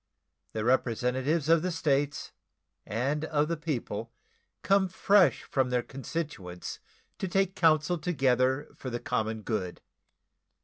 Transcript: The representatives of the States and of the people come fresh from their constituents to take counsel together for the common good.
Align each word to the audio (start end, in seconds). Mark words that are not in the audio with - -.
The 0.53 0.63
representatives 0.65 1.47
of 1.47 1.61
the 1.61 1.69
States 1.69 2.31
and 2.87 3.23
of 3.25 3.49
the 3.49 3.55
people 3.55 4.11
come 4.63 4.87
fresh 4.87 5.43
from 5.43 5.69
their 5.69 5.83
constituents 5.83 6.79
to 7.19 7.27
take 7.27 7.55
counsel 7.55 7.99
together 7.99 8.69
for 8.75 8.89
the 8.89 8.99
common 8.99 9.43
good. 9.43 9.79